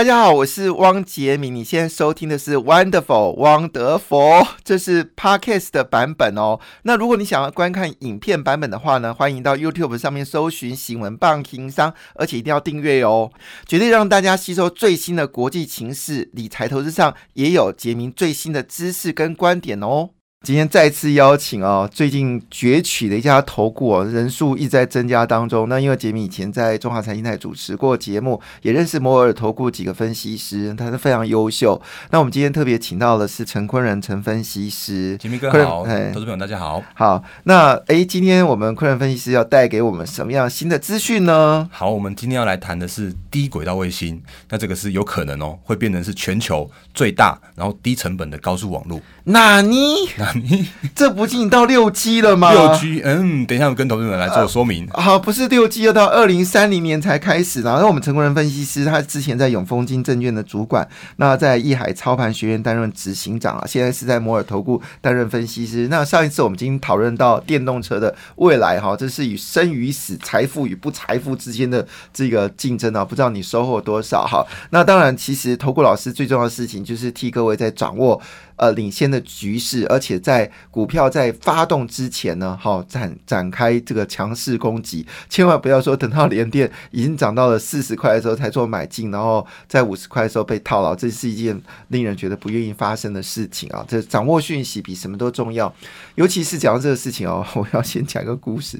[0.00, 1.54] 大家好，我是汪杰明。
[1.54, 6.58] 你现在收听的是 Wonderful 汪德佛，这是 Podcast 的版本哦。
[6.84, 13.30] 那如果你想要观看影片版本的话呢，欢迎到 YouTube 上面搜寻“新闻棒情商”，而且一定要订阅哦，
[13.66, 20.08] 绝对让大家吸收最新的国际情势，理财投资上也有杰明最新的知识跟观点哦。
[20.42, 25.68] 今天再次邀请哦，最近崛起的一家投顾哦，人数一直在增加当中。
[25.68, 31.78] 那因为杰米以前在中华财经台主持过节目，也认识摩尔投顾几个分析师，他是非常优秀。
[32.10, 36.82] 那我们今天特别请到的是陈坤仁陈分析师，杰米哥好，哎投资朋友大家好。
[36.94, 41.68] 好，那哎，今天我们坤仁分析师要带给我们什么样新的资讯呢？
[41.70, 48.98] 好，我们今天要来谈的是低轨道卫星，那这个是有可能哦，会变成是全球最大然后低成本的高速网络。
[49.24, 50.08] 那你？
[50.94, 52.52] 这不仅到六 G 了吗？
[52.52, 54.88] 六 G，嗯，等一下我跟投资人来做说明。
[54.92, 57.62] 好，不是六 G，要到二零三零年才开始。
[57.62, 65.88] 然后我们成功人分析师，他之前在永丰金证券的主管，那在益海操盘学院担任执行长啊，现在是在摩尔投顾担任分析师。
[65.88, 74.46] 那上一次我们已经讨论到电动车的未来哈，这是与生与死、财富与不财富之间的这个竞争啊，不知道你收获多少哈？
[74.70, 78.20] 那当然，其实投顾老师最重要的事情就是替各位在掌握。
[78.60, 93.82] 呃，领先的局势，而且在股票在发动之前呢，好展展开这个强势攻击，千万不要说等到连电已经涨到了四十块的时候才做买进，然后在五十块的时候被套牢，这是一件令人觉得不愿意发生的事情啊！
[93.88, 95.74] 这掌握讯息比什么都重要，
[96.16, 98.78] 尤其是讲到这个事情哦， 我要先讲一个故事，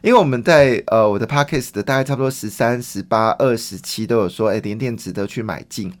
[0.00, 5.92] 因为我们在呃我的 podcast 的大概差不多十三、十八、二十七都有说，哎，连电值得去买进。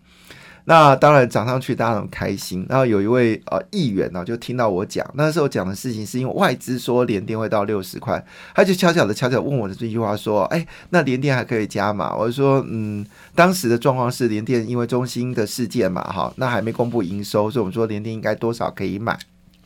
[0.68, 2.66] 那当然涨上去，大家很开心。
[2.68, 8.22] 然后有一位呃议员呢，就听到我讲，那时候讲的事情是因为外资说联电会到六十块，
[8.54, 13.02] 他就悄悄的悄悄问我的这句话说：“哎，那联电还可以加吗？”我就说：“嗯，
[13.34, 19.18] 当时的状况是联电因为中兴的事件嘛，哈，那还没公布营收，所以我们说联电应该多少可以买。”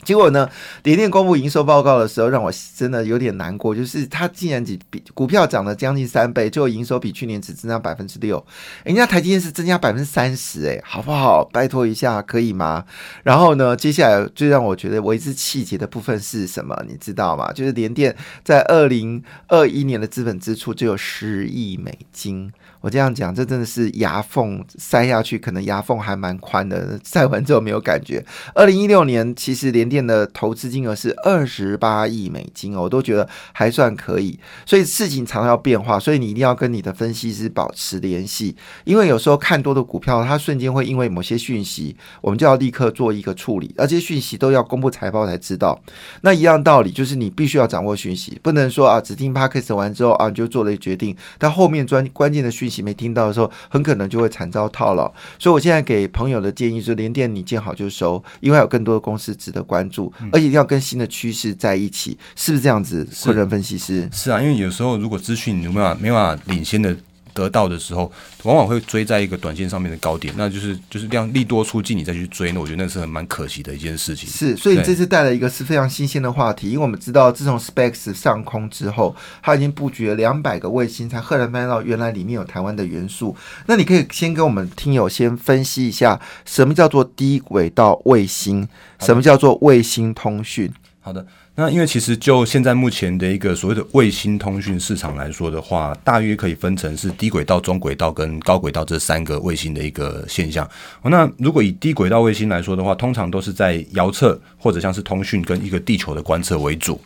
[0.04, 0.48] 结果呢？
[0.82, 3.72] 联电公布营收报告的时候，让我真的有点难过。
[3.74, 8.44] 就是它竟然只比股票涨了将近三倍，最后营收比去年只增长百分之六，
[8.84, 11.44] 人家台积电是增加百分之三十，哎，好不好？
[11.44, 12.84] 拜托一下，可以吗？
[13.22, 16.76] 然后呢，接下来最让我觉得为之气结的部分是什么？
[16.88, 17.52] 你知道吗？
[17.52, 22.52] 就是联电在二零二一年的资本支出只有十亿美金。
[22.80, 26.98] 我这样讲，这真的是牙缝塞下去，可能牙缝还蛮宽的。
[27.04, 28.24] 塞完之后没有感觉。
[28.56, 34.38] 二零一六年其实联店的投资金额是二十八亿美金哦，我都觉得还算可以。
[34.66, 45.80] 所以事情常常要变化，所以你一定要跟你的分析师保持联系，因为有时候看多的股票，它瞬间会因为某些讯息，我们就要立刻做一个处理，而这些讯息都要公布财报才知道。
[46.22, 52.82] 那一样道理就是你必须要掌握讯息，不能说啊只听 p a c k e s 完之后啊你就做了一决定，但后面专关键的讯息。
[52.82, 55.04] 没听到的时候，很可能就会惨遭套牢。
[55.38, 63.06] 所以我现在给朋友的建议是：连电你见好就收，因为有更多的公司值得关注，而且一定要跟新的趋势在一起，是不是这样子？
[63.32, 66.96] 个人分析师是啊，因为有时候如果资讯你没法没办法领先的。
[67.34, 68.10] 得到的时候，
[68.44, 74.28] 往往会追在一个短线上面的高点，那就是就是这样利多出尽，你再去追，那我觉得那是很蛮可惜的一件事情。
[74.28, 83.36] 是，所以你这次带了一个是非常新鲜的话题，因为我们知道，自从 Specs 上空之后，它已经布局了两百个卫星，才赫然发现到原来里面有台湾的元素。
[83.66, 88.68] 那你可以先跟我们听友先分析一下，什么叫做低轨道卫星，
[89.00, 90.72] 什么叫做卫星通讯？
[91.00, 91.26] 好的。
[91.54, 100.66] 那因为其实就现在目前的一个所谓的卫星通讯市场来说的话，大约可以分成是低轨道、中轨道跟高轨道这三个卫星的一个现象。
[101.02, 106.98] 那如果以低轨道卫星来说的话，通常都是在遥测或者像是通讯跟一个地球的观测为主。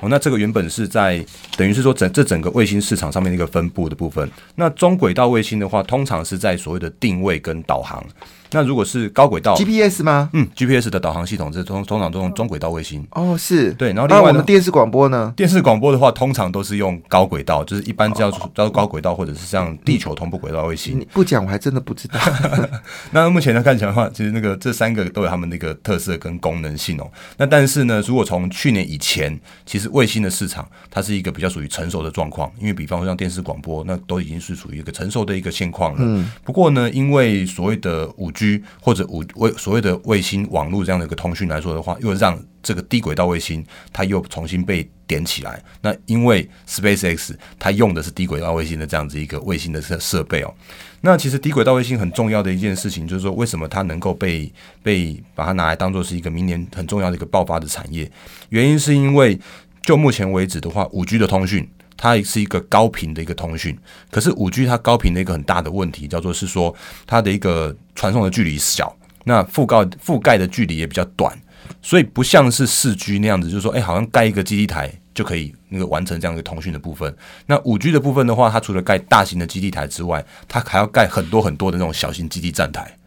[0.00, 1.24] 哦，那这个原本是在
[1.56, 4.28] 等于是说整这整个卫星市场上面的一个分布的部分。
[4.56, 8.04] 那中轨道卫星的话，通常是在所谓的定位跟导航。
[8.52, 10.30] 那如果是高轨道 GPS 吗？
[10.32, 13.06] 嗯，GPS 的导航系统是通通常都用中轨道卫星。
[13.12, 13.88] 哦，是对。
[13.88, 15.32] 然后另外我们电视广播呢？
[15.36, 20.98] 电视广播的话，通常都是用高轨道，就是一般叫叫高轨道或者是像地球同步轨道卫星。
[20.98, 22.20] 你不讲我还真的不知道。
[23.12, 27.10] 那目前来看起来的话，其实那个这三个都有他们那个特色跟功能性哦。
[27.36, 35.98] 那但是呢，如果从去年以前，其实卫星的市场它是一个比较属于成熟的状况，因为比方说像电视广播，那都已经是属于一个成熟的一个现况了。
[36.00, 36.30] 嗯。
[36.44, 38.41] 不过呢，因为所谓的五 G
[38.80, 45.62] 或者五卫所谓的卫星网络这样的一个通讯来说的话，又让这个低轨道卫星它又重新被点起来。
[45.80, 50.54] 那因为 SpaceX 它用的是低轨道卫星的这样子一个卫星的设设备哦。
[51.00, 54.52] 那其实低轨道卫星很重要的一件事情，就是说为什么它能够被
[54.82, 58.10] 被把它拿来当做是一个明年很重要的一个爆发的产业？
[58.50, 59.38] 原因是因为
[59.82, 61.68] 就目前为止的话，五 G 的通讯。
[62.02, 63.78] 它是一个高频的一个通讯。
[64.10, 66.74] 可是五 G 它高频的一个很大的问题，叫做是说
[67.06, 71.32] 它的一个传送的距离小，那覆盖覆盖的距离也比较短，
[71.80, 77.14] 所以不像是四 G 那样子，就是说，哎，好像盖一个基地台就可以那个完成这样一个通讯的部分。
[77.46, 82.98] 那五 G 的部分的话，它除了盖大型的基地台之外，它还要盖很多很多的那种小型基地站台。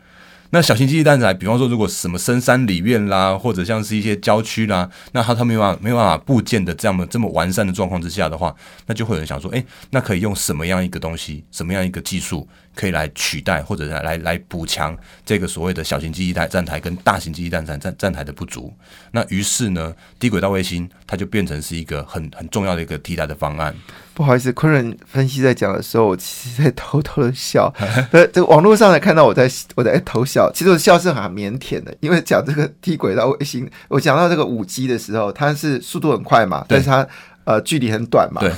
[0.52, 8.56] 那小型基地蛋仔，比方说，如果什么深山里面啦，或者像是一些郊区啦，那它它没有办法没有办法部件的这样的这么完善的状况之下的话，
[8.86, 12.48] 那就会有人想说，哎，那可以用什么样一个东西，什么样一个技术？
[12.76, 14.96] 可以来取代或者来来来补强
[15.26, 18.72] 这个所谓的小型基地台站台跟大型基地站站站站台的不足。
[19.12, 23.74] 那于是呢，低轨道卫星它就变成是一个很很重要的一个替代的方案。
[24.14, 27.74] 不好意思，昆仑分析在讲的时候，我其实在偷偷的笑。
[28.12, 37.08] 呃，这个网络上来看到我在我在偷笑，其实我笑是很腼腆的，因为讲这个低轨道卫星，我讲到这个五 G 的时候，它是速度很快嘛，但是它
[37.44, 38.42] 呃距离很短嘛。
[38.42, 38.54] 对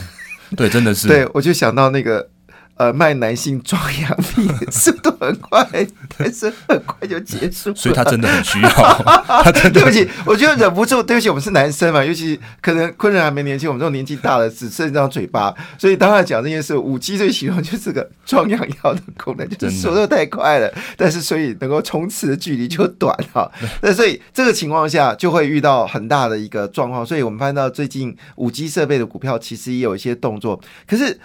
[0.56, 1.08] 对，真的是。
[1.10, 2.28] 对，我就想到那个。
[2.78, 5.68] 呃，卖男性壮阳品速度很快，
[6.18, 8.70] 但是很快就结束， 所以他真的很需要。
[9.44, 11.02] 他真对不起，我觉得忍不住。
[11.02, 23.50] 对不起，我们是男生嘛，尤其可能昆人还没年轻，我们这种年纪大了，只剩一张嘴巴，所以当他讲这件事，五 G 最喜欢就是个壮阳药的功能，就是速度太快了，但是所以能够冲刺的距离就短哈。
[23.82, 31.20] 那所以这个情况下就会遇到很大的一个状况，所以我们看到最近五 G 设备的股票其实也有一些动作，可是。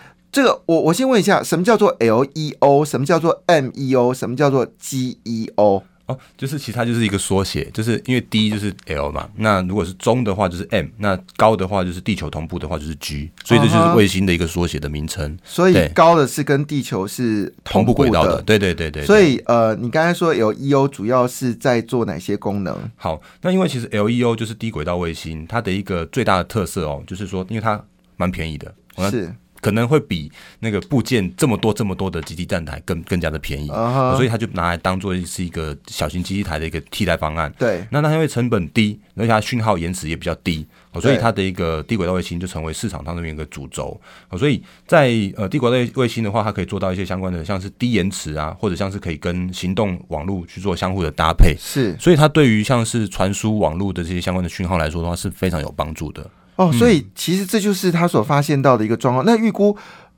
[0.66, 2.84] 这个我我先问一下，什么叫做 LEO？
[2.84, 4.14] 什么叫做 MEO？
[4.14, 5.82] 什么叫做 GEO？
[6.06, 15.38] 哦，就是其他就是一个缩写，就是因为 D 就是 L 嘛，那如果是中的话就是 M，那高的话就是地球同步的话就是 G，所以这就是卫星的一个缩写的名称。
[15.44, 19.06] 所以高的是跟地球是同步轨道的，对对对对。
[19.06, 22.76] 所以呃，你刚才说 LEO 主要是在做哪些功能？
[22.96, 27.80] 好，那因为其实 LEO 就是低轨道卫星，它的一个最大的特色哦，就是说因为它
[28.16, 28.74] 蛮便宜的，
[29.08, 29.32] 是。
[29.62, 37.50] 可能会比那个部件这么多这么多的基地站台更更加的便宜，所以他就拿来当做是一个小型基地台的一个替代方案。
[37.56, 40.66] 对，那它因为成本低，而且它讯号延迟也比较低，
[41.00, 43.98] 所以它的一个低轨道卫星就成为市场当中一个主轴。
[44.36, 51.54] 所以在呃低轨道卫星的话，它可以做到一些相关的，像是低延迟啊，或者像是可以跟行动网络去做相互的搭配。
[51.56, 56.28] 是，所以它对于像是传输网络的这些相关的讯号来说的话，是非常有帮助的。
[56.56, 59.24] 哦，所以其实这就是他所发现到的一个状况。
[59.24, 59.76] 那预估，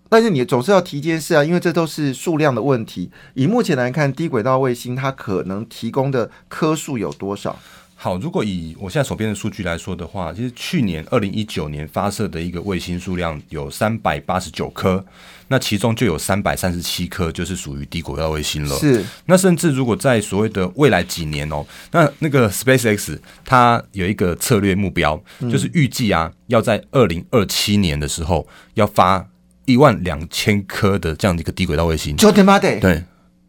[0.08, 3.10] 但是你总是要提一件事啊，因为这都是数量的问题。
[3.34, 7.58] 以目前来看，低轨道卫星它可能提供的颗数有多少？
[8.04, 15.02] 好，如果以我现在手边的数据来说的话，其实去年二零一九年发射的一个卫星数量有三百八十九颗，
[15.48, 18.76] 那其中就有三百三十七颗就是属于低轨道卫星了。
[18.76, 25.18] 是，那甚至如果在所谓的未来几年哦，那那个 SpaceX 它有一个策略目标，
[25.50, 29.26] 就是预计啊要在二零二七年的时候要发
[29.64, 32.14] 一万两千颗的这样的一个低轨道卫星。
[32.18, 33.02] 就他妈的对。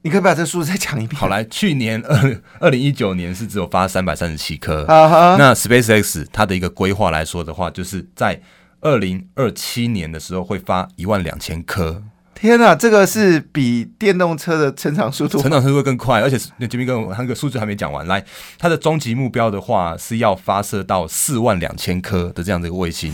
[0.05, 1.19] 你可以把这数字再讲一遍。
[1.19, 4.85] 好，来，去年 二二零一九年是只有发三百三十七颗。
[4.87, 8.39] 那 SpaceX 它的一个规划来说的话，就是在
[8.81, 12.03] 二零二七年的时候会发一万两千颗。
[12.35, 16.21] 天哪，这个是比电动车的成长速度，成长速度会更快。
[16.21, 18.05] 而且那这边跟那个数字还没讲完。
[18.05, 18.23] 来，
[18.59, 23.11] 它的终极目标的话是要发射到四万两千颗的这样的一个卫星。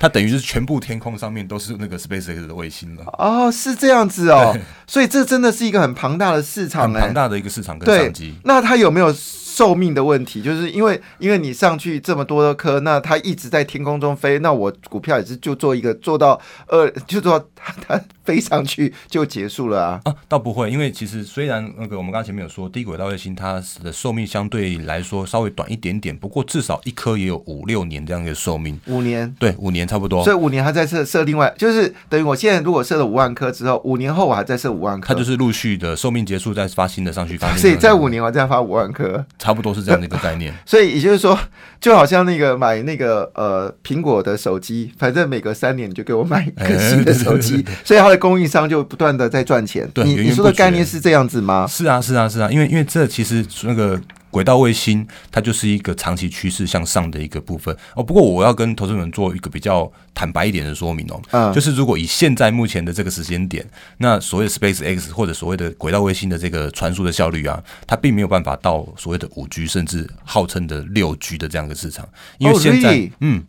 [0.00, 3.04] 它等于是全部天空上面都是那个 SpaceX 的卫星了。
[3.18, 4.56] 哦，是这样子哦，
[4.86, 8.34] 所以这真的是一个很庞大的市场，很庞大的一个市场跟商机。
[8.44, 9.14] 那它有没有？
[9.58, 20.00] 寿命的问题，就是因为因为你上去这么多的颗，那它一直在天空中飞，那我股票也是就做一个做到呃，就做它它飞上去就结束了啊？
[20.04, 28.78] 啊，倒不会，因为其实虽然那个我们刚刚前面有说低轨道卫星它的寿命相对来说稍微短一点点，不过至少一颗也有五六年这样一个寿命。
[28.86, 29.34] 五年？
[29.40, 30.22] 对，五年差不多。
[30.22, 37.52] 所以五年还在设设另外，就是等于我现在如果设了五万颗之后，五年后我还在设五万颗，它就是陆续的寿命结束再发新的上去发。
[37.56, 40.18] 所以在五年我再发五万颗，差不多是这样的一个。
[40.18, 41.38] 概念， 所以也就是说，
[41.80, 49.88] 就好像那个买那个呃苹果的手机，反正每隔三年你就给我买一个新的手机，所以它的供应商就不断的在赚钱。
[49.94, 51.66] 对，你你说的概念是这样子吗？
[51.66, 53.98] 是啊，是啊，是啊，因为因为这其实那个。
[54.30, 57.76] 轨道卫星，它就是一个长期趋势向上的一个部分。
[57.94, 58.02] 哦。
[58.02, 63.64] 不过我要跟投资人做一个比较坦白一点的说明哦，嗯，就是如果以现在目前的这个时间点，
[63.98, 72.08] 那所谓的 Space X 或者所谓的轨道卫星的这个传输的效率啊，它并没有办法到所谓的五 G 甚至号称的六 G 的这样一个市场，
[72.38, 73.44] 因为现在嗯，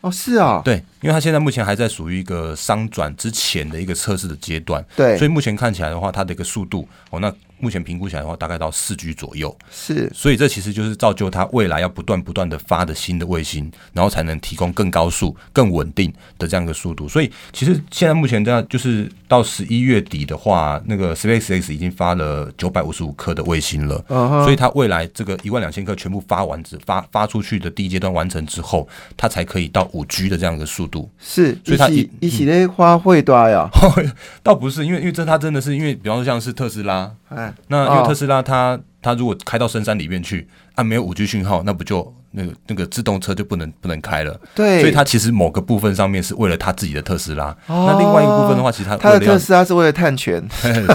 [0.00, 17.08] 哦，是啊，对，因为它现在目前还在属于一个商转之前的一个测试的阶段，对，所以目前看起来的话，它的一个速度哦，那目前评估起来的话，大概到四 G 左右，是，所以这其实就是造就它未来要不断不断的发的新的卫星，然后才能提供更高速、更稳定的这样一个速度。
[17.08, 24.04] 所以其实现在目前这样，就是到十一月底的话，那个 SpaceX 已经发了九百五十五颗的卫星了，
[24.44, 31.10] 所以它未来这个一万两千颗全部发完之发发出去的第一阶段完成之后，它才可以到五 G 的这样一个速度。
[31.18, 33.68] 是，所以它一一起的花卉多呀，
[34.42, 44.38] 倒不是，因为因为这它真的是因为，比方说像是特斯拉，哎，那因为特斯拉它它如果开到深山里面去，啊没有五 G 讯号，那不就那个那个自动车就不能不能开了？
[44.54, 50.42] 对，所以它其实某个部分上面是为了他自己的特斯拉，那另外一个部分的话，其实他他的特斯拉是为了探权，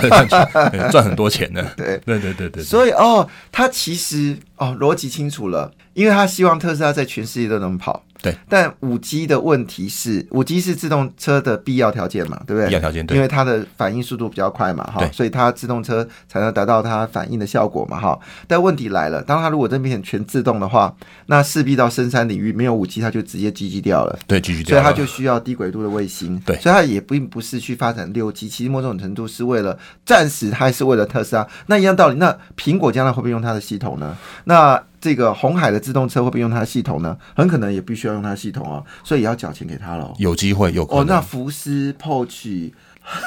[0.91, 1.63] 赚很多钱的。
[1.75, 1.97] 对。
[2.05, 8.03] 对对对对，所以哦，他其实哦逻辑清楚了，因为他希望特斯拉在全世界都能跑。
[8.23, 12.67] 对，但五 G 的问题是，五 G 是自动车的必要条件嘛，对不对？
[12.69, 18.17] 必要条件，对，因为它的反应速度比较快嘛，哈，所以它自动车才能达到它反应的效果嘛，哈。
[18.47, 31.45] 但问题来了，当它如果这边全自动的话，那势必到深山领域没有五 G，它就直接 GG 掉了，对，GG 掉，所以它就需要低轨度的卫星，对，所以它也并不是去发展六 G，其实某种程度是为了暂时，它还是为了特斯拉。
[31.65, 34.15] 那一样道理，那苹果将来会不会用它的系统呢？
[34.45, 37.17] 那这个红海的自动车会不会用它的系统呢？
[37.35, 40.13] 很可能也必须要用它的系统哦，所以也要缴钱给他喽。
[40.17, 42.71] 有机会有哦，那福斯、Porsche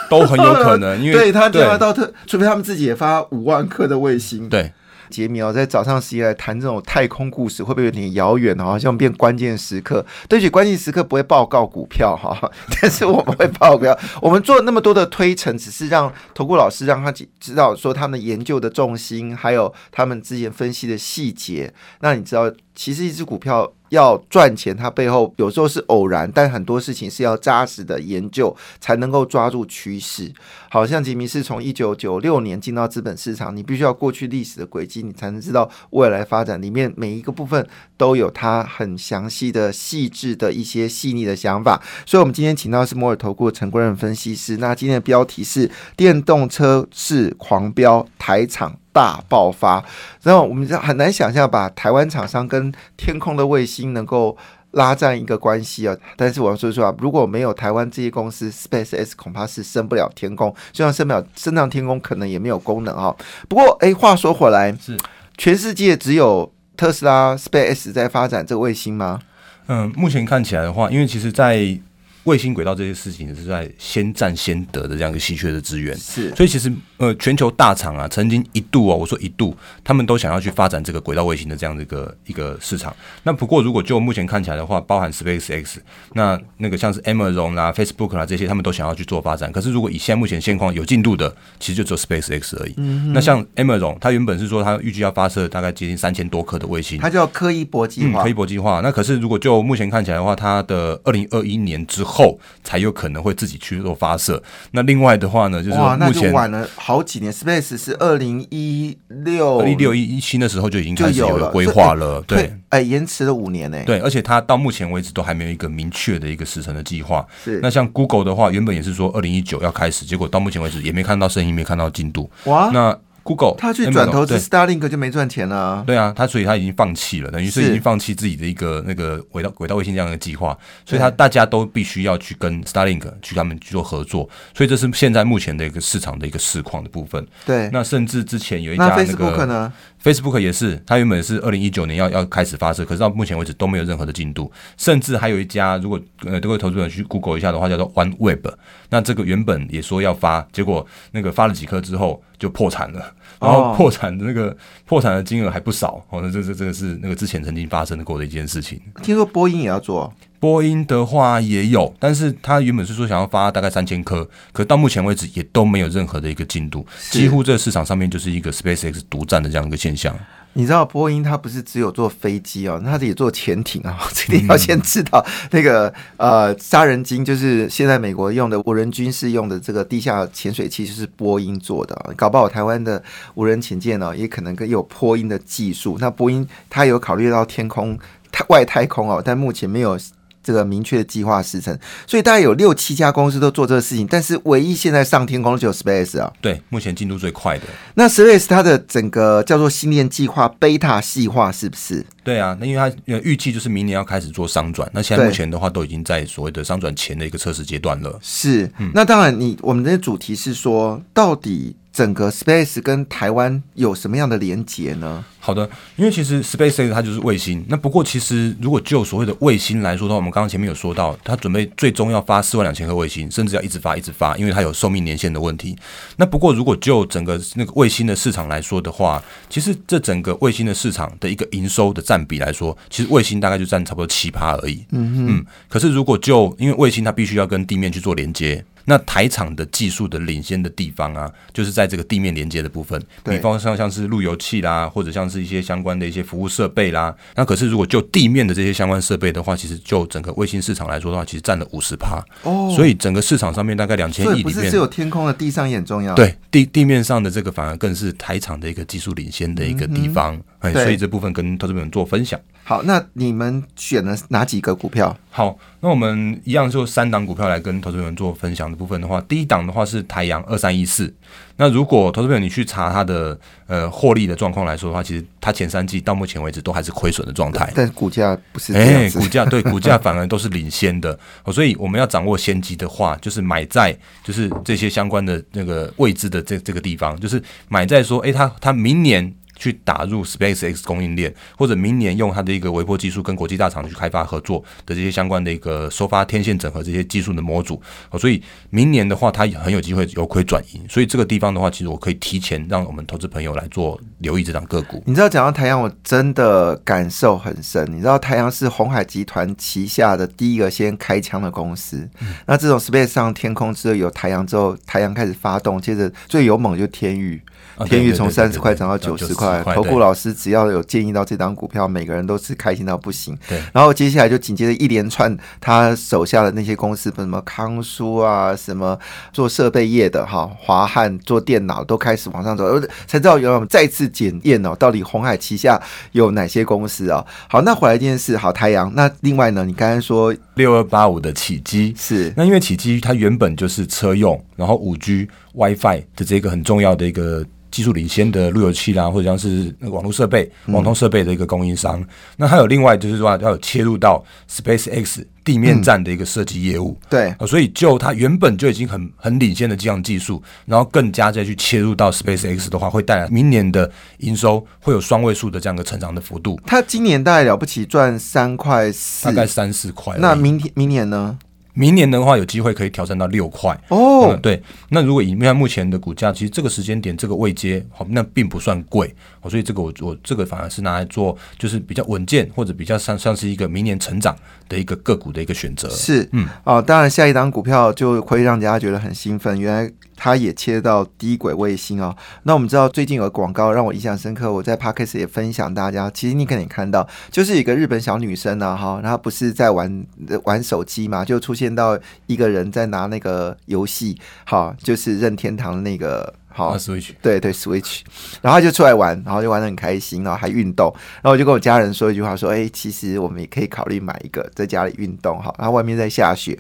[0.09, 4.49] 都很有可能，因为 对他电话到特，除非他们自己也发五万颗的卫星。
[4.49, 4.73] 对。
[5.11, 8.57] 杰米哦，在早上时间来谈这种太空故事，会不会有点遥远？
[8.59, 10.05] 好像变关键时刻。
[10.29, 13.97] 对不起，关键时刻不会报告股票哈， 但是我们会报告。
[14.21, 21.73] 我们做那么多的推陈，只是让投顾老师让他知道说他们研究的重心，还有他们之前分析的细节。
[22.01, 23.73] 那你知道，其实一只股票。
[23.91, 30.29] 要赚钱，它背后有时候是偶然，但很多事情是要扎实的研究才能够抓住趋势。
[30.69, 37.65] 好像吉米是从一九九六年进到资本市场，你必须要过去历史的轨迹，你才能知道未来发展里面每一个部分
[37.97, 41.81] 都有它很详细的、细致的一些细腻的想法。
[42.05, 44.57] 所以，我们今天请到是摩尔投顾陈国任分析师。
[44.57, 48.77] 那今天的标题是电动车是狂飙，台厂。
[48.97, 49.85] 大爆发，
[50.23, 54.35] 然后我们很难想象把台湾厂商跟天空的卫星能够
[54.71, 55.95] 拉上一个关系啊！
[56.17, 63.15] 但是我要说说啊，如果没有台湾这些公司，Space X 恐怕是升不了天空，就算升不了升上天空，可能也没有功能哈。
[63.51, 64.97] 不过，哎，话说回来，是
[65.37, 69.21] 全世界只有特斯拉 Space X 在发展这个卫星吗？
[69.67, 71.79] 嗯，目前看起来的话，因为其实，在
[72.27, 82.95] 卫星轨道这些事情是在先占先得的这样一个稀缺的资源，是，所以其实呃，全球大厂啊，曾经一度哦，我说一度，他们都想要去发展这个轨道卫星的这样的一个一个市场。
[83.23, 85.81] 那不过如果就目前看起来的话，包含 Space X，
[86.15, 89.53] 那那个像是 Amazon 啦、Facebook 啦这些，他们都想要去做发展。
[89.53, 92.75] 可是如果以现在目前现况有进度的，其实就只有 Space X 而已。
[93.13, 98.23] 那像 Amazon，它原本是说它预计要发射大概接近三千多颗的卫星，它叫科伊博计划。
[98.25, 98.81] 科伊博计划。
[98.83, 102.16] 那可是如果就目前看起来的话，它的二零二一年之后
[102.65, 102.97] 才有。
[102.97, 104.43] 可能会自己去做发射。
[104.71, 112.23] 那另外的话呢，就是目前晚了好几年，Space 是二零一六、一六一一七的时候就已经开始有了规划了。
[112.27, 113.79] 对，哎，延迟了五年呢。
[113.85, 117.27] 对，而且它到目前为止都还没有一个明确的一个时程的计划。
[117.45, 117.61] 是。
[117.63, 122.31] 那像 Google 的话，原本也是说二零一九要开始，结果到目前为止也没看到声音，没看到进度。
[122.45, 122.99] 哇，那。
[123.27, 125.83] Google，他去转投资 Starlink 就没赚钱了。
[125.85, 130.57] 对啊，他所以他已经放弃了，等于是已经放弃自己的一个那个轨道轨道卫星这样的计划。
[130.85, 134.29] 所以，他大家都必须要去跟 Starlink 去他们去做合作。
[134.55, 137.27] 所以，这是现在目前的一个市场的一个市况的部分。
[137.45, 139.73] 对，那甚至之前有一家那个
[140.05, 144.53] Facebook 也是，它原本是二零一九年要要开始发射，可是到目前为止都没有任何的进度。
[144.77, 148.53] 甚至还有一家，如果呃各位投资人去 Google 一下的话，叫做 OneWeb。
[148.91, 153.13] 那这个原本也说要发，结果那个发了几颗之后就破产了。
[153.39, 158.81] 然后破产的那个破产的金额还不少，哦，那这这这个是那个之前曾经发生过的一件事情。
[159.03, 170.19] 听说波音也要做，波音的话也有，但是他原本是说想要发大概三千颗，可到目前为止也都没有任何的一个进度，几乎这个市场上面就是一个 SpaceX 独占的这样一个现象。
[170.57, 173.99] 你知道波音它不是只有做飞机哦，它也做潜艇啊。
[174.15, 182.15] 这里要先知道那个呃杀人鲸，就是现在美国用的无人军事用的这个地下潜水器，就是波音做的。
[182.17, 183.03] 搞不好台湾的
[183.35, 185.99] 无人潜舰呢，也可能跟有波音的技术。
[186.01, 187.99] 那波音它有考虑到天空、
[188.33, 189.99] 太外太空哦，但目前没有
[190.47, 191.77] 这个明确的计划时程，
[192.07, 196.33] 所以大概有六七家公司都做这个事情，但是唯一现在上天空的只有 Space 啊。
[196.41, 197.65] 对，目前进度最快的。
[197.95, 202.07] 那 Space 它的整个叫做星链计划 Beta 细化是不是？
[202.23, 208.17] 对啊，那因为它呃预计就是明年要开始做商转，那现在目前的话都已经在所谓的商转前的一个测试阶段了。
[208.23, 215.25] 是，那当然你，我们的主题是说，到底整个 Space 跟台湾有什么样的连结呢？
[215.41, 217.65] 好的，因为其实 SpaceX 它就是卫星。
[217.69, 225.75] 那不过其实如果就所谓的卫星来说的话，我们刚刚前面有说到，它准备最终要发四万两千颗卫星，甚至要一直发一直发，因为它有寿命年限的问题。
[226.17, 234.85] 那不过如果就整个那个卫星的市场来说的话，其实这整个卫星的市场的一个营收的占比来说，其实卫星大概就占差不多七趴而已。
[234.91, 235.47] 嗯嗯。
[235.67, 238.63] 可是如果就因为卫星它必须要跟地面去做连接。
[238.87, 247.15] 那台厂的技术的领先的地方啊，就是在这个地面连接的部分，比方像像是路由器啦，或者像是一些相关的一些服务设备啦。
[247.35, 252.25] 那可是如果就地面的这些相关设备的话，其实就整个卫星市场来说的话，其实占了五十趴。
[252.43, 260.41] 哦所以整个市场上面大概两千所亿里面以不是只，有天空的，地上也很重要。，对地地面上的这个反而更是台厂的一个技术领先的一个地方。
[260.61, 262.39] 哎、所以这部分跟投资朋友做分享。
[262.69, 265.17] 好，那你们选了哪几个股票？
[265.31, 271.15] 好，那我们一样就三档股票来跟投资朋友做分享的部分的话，第一档的话是台阳二三一四。
[271.59, 277.73] 那如果投资朋友你去查它的呃获利的状况来说的话，其实它前三季到目前为止都还是亏损的状态。
[277.73, 279.21] 但股价不是这哎、样子。
[279.21, 289.33] 股价对股价反而都是领先的、哦，所以我们要掌握先机的话，就是买在就是这些相关的那个位置的这这个地方，就是买在说，哎、它它明年。
[289.57, 305.03] 去打入 SpaceX 供应链，或者明年用它的一个微波技术跟国际大厂去开发合作的这些相关的一个收发天线整合这些技术的模组，哦，所以明年的话，它很有机会由亏转盈，所以这个地方的话，其实我可以提前让我们投资朋友来做留意这档个股。
[305.07, 307.87] 你知道讲到太阳，我真的感受很深。
[307.91, 312.09] 你知道太阳是红海集团旗下的第一个先开枪的公司。
[312.21, 317.41] 嗯那这种 Space 上天空之后有太阳之后，太阳开始发动，接着最勇猛就天宇。
[317.77, 323.37] 啊天宇从三十块涨到九十90块，投顾老师只要有建议到这张股票，每个人都是开心到不行。
[323.49, 323.61] 对。
[323.73, 328.99] 然后接下来就紧接着一连串他手下的那些公司，什么康舒啊，什么
[329.33, 335.81] 做设备业的哈，华汉做电脑都开始往上走，呃才知道原来我们再次检验哦，到底红海旗下
[336.13, 342.33] 有哪些公司啊、好，那回来一件事，好太阳，那另外呢，你刚才说六二八五的起基是。
[342.37, 347.45] 那因为起基它原本就是车用，然后五 G、WiFi 的这个很重要的一个
[347.77, 352.03] 技术领先的路由器啦，或者像是那个网络设备、网通设备的一个供应商。
[352.39, 356.99] 那还有另外就是说要有切入到 SpaceX 地面站的一个设计业务。
[357.11, 370.17] 对啊，所以就它原本就已经很很领先的这样技术，然后更加再去切入到 SpaceX 的话，会带来明年的营收会有双位数的这样一个成长的幅度，它今年大概了不起赚三块四大，概三四块。
[370.19, 371.39] 那明天明年呢？
[371.79, 373.79] 明年的话，有机会可以挑战到六块。
[373.89, 374.63] 哦嗯，，对。
[374.89, 384.35] 那如果以看目前的股价，其实这个时间点这个位阶，好，那并不算贵，哦，所以这个我我这个反而是拿来做，就是比较稳健或者比较像像是一个明年成长
[384.71, 385.87] 的一个个股的一个选择。
[385.91, 392.17] 是，嗯，哦，当然下一档股票就会让大家觉得很兴奋，原来它也切到低轨卫星哦。
[392.45, 401.99] 那我们知道最近有个广告让我印象深刻，我在 Podcast 也分享大家，其实你可能也看到，就是一个日本小女生呢、哈，然后不是在玩呃玩手机嘛，就出现见到
[402.29, 406.33] 一个人在拿那个游戏，好，就是任天堂那个。
[406.57, 406.69] 好。
[406.69, 408.01] 啊，Switch，对对，Switch，
[408.43, 410.93] 然后他就出来玩，然后就玩的很开心，然后还运动，
[411.23, 416.59] 然后我就跟我家人说一句话，说，哎，其实我们也可以考虑买一个在家里运动哈，然后外面在下雪，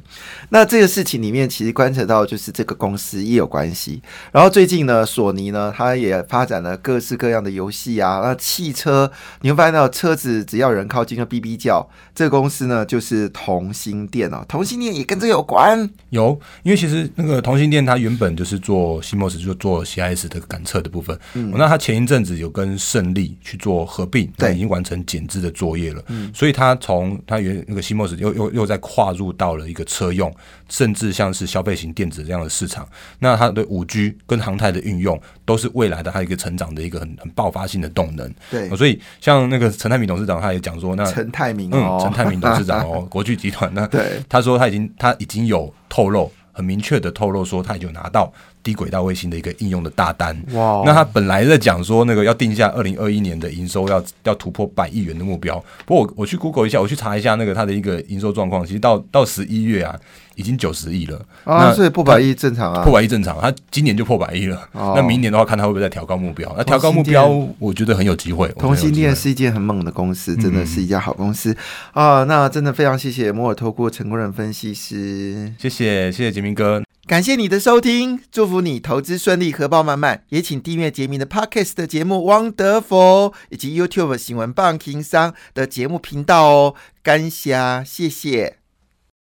[0.50, 4.00] 那这个事情里面其实观察到就是这个公司也有关系，
[4.32, 21.18] 然后最近呢，索尼呢，它也发展了各式各样的游戏啊，那汽车你会发现到车子只要有人靠近就哔哔叫，这个公司呢就是同心电哦，同心电也跟这个有关，有，因为其实那个同心电它原本就是做西莫斯，就做 CIS 的感测的部分。
[21.34, 26.02] 嗯，那他前一阵子有跟胜利去做合并，对已经完成减资的作业了。
[26.08, 30.30] 嗯，所以他从他原那个西莫斯又又又在跨入到了一个车用，
[30.68, 32.86] 甚至像是消费型电子这样的市场。
[33.20, 38.32] 那它的五 G 跟航太的运用，都是未来的它一个成长的一个很很爆发性的动能。
[38.50, 48.32] 对哦，所以像那个陈泰明董事长他也讲说，那陈泰明嗯哦，，陈泰明董事长哦， 国巨集团那对他说他已经他已经有透露，很明确的透露说他已经有拿到
[48.66, 50.36] 低轨道卫星的一个应用的大单。
[50.54, 59.94] 哇，那他本来在讲说那个要定下二零二一年的营收要要突破百亿元的目标，不过我我去 Google 一下，我去查一下那个它的一个营收状况，其实到到十一月啊，
[60.34, 61.24] 已经九十亿了。
[61.44, 64.68] 啊，所以破百亿正常啊，破百亿正常，他今年就破百亿了。
[64.72, 66.52] 哦那明年的话，看他会不会再调高目标？
[66.58, 67.28] 那调高目标，
[67.60, 68.48] 我觉得很有机会。
[68.58, 71.56] 同心店店是一件很猛的公司，真的是一家好公司
[71.92, 72.24] 啊！
[72.24, 80.24] 那真的非常谢谢摩尔透过成功人分析师，谢谢谢谢杰明哥，感谢你的收听，祝福你投资顺利，荷包满满。
[80.30, 82.16] 也请订阅杰明的 Podcast 的节目
[82.52, 86.74] 《Wonderful》，以及 YouTube 新闻棒情商的节目频道哦。
[87.04, 88.65] 感谢，谢谢。